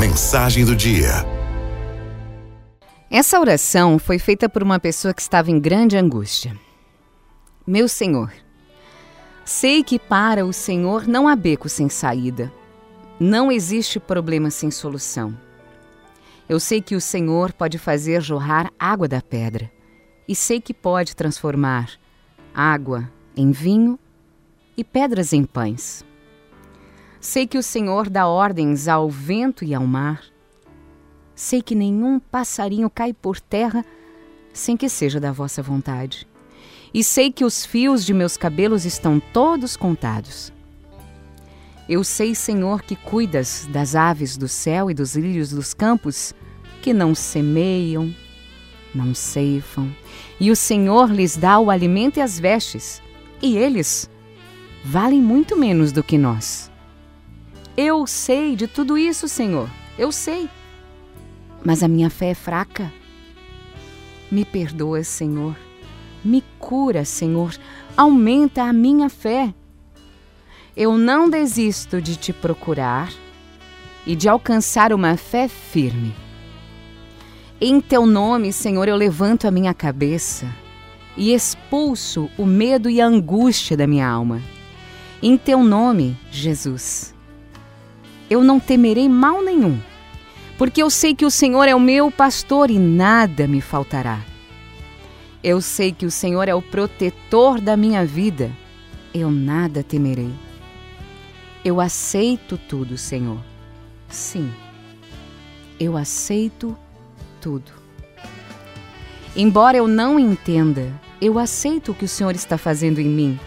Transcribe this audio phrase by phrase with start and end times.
[0.00, 1.10] Mensagem do dia.
[3.10, 6.56] Essa oração foi feita por uma pessoa que estava em grande angústia.
[7.66, 8.32] Meu Senhor,
[9.44, 12.50] sei que para o Senhor não há beco sem saída.
[13.20, 15.36] Não existe problema sem solução.
[16.48, 19.70] Eu sei que o Senhor pode fazer jorrar água da pedra.
[20.26, 21.90] E sei que pode transformar
[22.54, 23.06] água
[23.36, 23.98] em vinho
[24.78, 26.02] e pedras em pães.
[27.20, 30.24] Sei que o Senhor dá ordens ao vento e ao mar.
[31.34, 33.84] Sei que nenhum passarinho cai por terra
[34.54, 36.26] sem que seja da vossa vontade.
[36.94, 40.50] E sei que os fios de meus cabelos estão todos contados.
[41.86, 46.32] Eu sei, Senhor, que cuidas das aves do céu e dos lírios dos campos,
[46.80, 48.14] que não semeiam,
[48.94, 49.94] não ceifam,
[50.40, 53.02] e o Senhor lhes dá o alimento e as vestes,
[53.42, 54.08] e eles
[54.84, 56.69] valem muito menos do que nós.
[57.82, 59.66] Eu sei de tudo isso, Senhor.
[59.96, 60.50] Eu sei.
[61.64, 62.92] Mas a minha fé é fraca.
[64.30, 65.56] Me perdoa, Senhor.
[66.22, 67.56] Me cura, Senhor.
[67.96, 69.54] Aumenta a minha fé.
[70.76, 73.10] Eu não desisto de te procurar
[74.06, 76.14] e de alcançar uma fé firme.
[77.58, 80.54] Em teu nome, Senhor, eu levanto a minha cabeça
[81.16, 84.42] e expulso o medo e a angústia da minha alma.
[85.22, 87.14] Em teu nome, Jesus,
[88.30, 89.78] eu não temerei mal nenhum,
[90.56, 94.20] porque eu sei que o Senhor é o meu pastor e nada me faltará.
[95.42, 98.52] Eu sei que o Senhor é o protetor da minha vida,
[99.12, 100.30] eu nada temerei.
[101.64, 103.38] Eu aceito tudo, Senhor.
[104.08, 104.52] Sim,
[105.78, 106.76] eu aceito
[107.40, 107.72] tudo.
[109.34, 113.40] Embora eu não entenda, eu aceito o que o Senhor está fazendo em mim,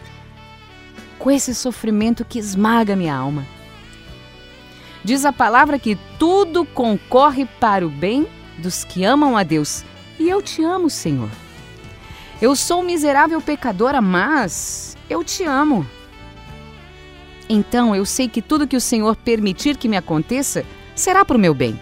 [1.18, 3.46] com esse sofrimento que esmaga minha alma.
[5.04, 8.26] Diz a palavra que tudo concorre para o bem
[8.58, 9.84] dos que amam a Deus.
[10.18, 11.30] E eu te amo, Senhor.
[12.42, 15.86] Eu sou miserável pecadora, mas eu te amo.
[17.50, 21.40] Então eu sei que tudo que o Senhor permitir que me aconteça será para o
[21.40, 21.80] meu bem.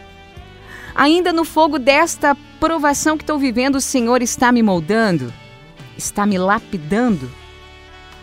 [0.96, 5.32] Ainda no fogo desta provação que estou vivendo, o Senhor está me moldando,
[5.98, 7.32] está me lapidando,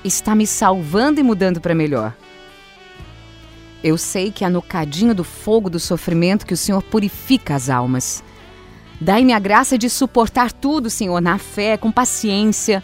[0.04, 2.14] está me salvando e mudando para melhor.
[3.82, 7.70] Eu sei que é no cadinho do fogo do sofrimento que o Senhor purifica as
[7.70, 8.24] almas.
[9.00, 12.82] Dai-me a graça de suportar tudo, Senhor, na fé, com paciência,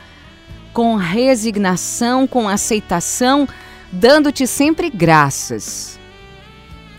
[0.72, 3.49] com resignação, com aceitação,
[3.91, 5.99] dando-te sempre graças.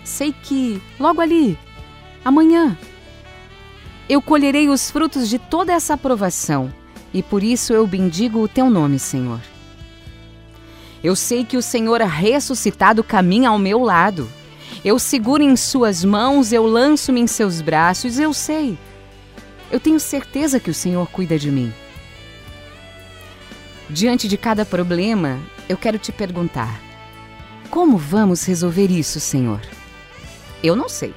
[0.03, 1.57] Sei que logo ali,
[2.23, 2.77] amanhã,
[4.09, 6.71] eu colherei os frutos de toda essa aprovação
[7.13, 9.39] e por isso eu bendigo o teu nome, Senhor.
[11.05, 14.27] Eu sei que o Senhor ressuscitado caminha ao meu lado.
[14.83, 18.75] Eu seguro em Suas mãos, eu lanço-me em Seus braços, eu sei.
[19.69, 21.71] Eu tenho certeza que o Senhor cuida de mim.
[23.87, 25.39] Diante de cada problema,
[25.69, 26.81] eu quero te perguntar:
[27.69, 29.61] como vamos resolver isso, Senhor?
[30.63, 31.13] Eu não sei,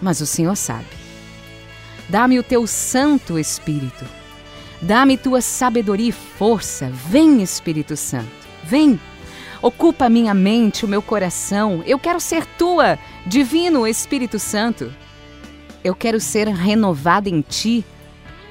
[0.00, 0.86] mas o Senhor sabe.
[2.08, 4.04] Dá-me o teu Santo Espírito.
[4.80, 6.88] Dá-me tua sabedoria e força.
[7.10, 8.46] Vem, Espírito Santo.
[8.62, 9.00] Vem,
[9.62, 11.82] ocupa minha mente, o meu coração.
[11.86, 14.92] Eu quero ser tua, Divino Espírito Santo.
[15.82, 17.84] Eu quero ser renovada em ti,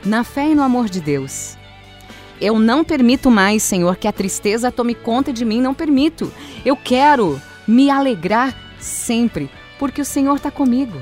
[0.06, 1.58] na fé e no amor de Deus.
[2.40, 6.32] Eu não permito mais, Senhor, que a tristeza tome conta de mim, não permito.
[6.64, 11.02] Eu quero me alegrar sempre, porque o Senhor está comigo.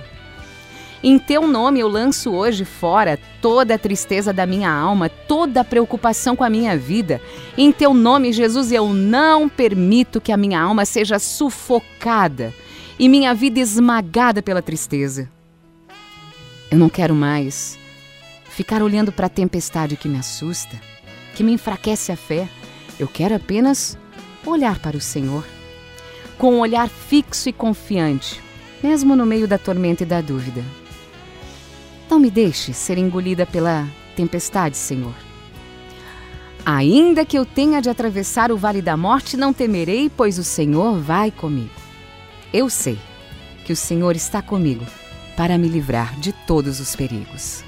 [1.07, 5.63] Em teu nome eu lanço hoje fora toda a tristeza da minha alma, toda a
[5.63, 7.21] preocupação com a minha vida.
[7.55, 12.51] Em teu nome, Jesus, eu não permito que a minha alma seja sufocada
[12.97, 15.29] e minha vida esmagada pela tristeza.
[16.71, 17.77] Eu não quero mais
[18.49, 20.75] ficar olhando para a tempestade que me assusta,
[21.35, 22.49] que me enfraquece a fé.
[22.99, 23.95] Eu quero apenas
[24.43, 25.45] olhar para o Senhor
[26.39, 28.41] com um olhar fixo e confiante,
[28.81, 30.63] mesmo no meio da tormenta e da dúvida.
[32.15, 33.85] Não me deixe ser engolida pela
[34.15, 35.13] tempestade, Senhor.
[36.65, 40.97] Ainda que eu tenha de atravessar o vale da morte, não temerei, pois o Senhor
[40.97, 41.75] vai comigo.
[42.53, 42.97] Eu sei
[43.65, 44.85] que o Senhor está comigo
[45.35, 47.65] para me livrar de todos os perigos.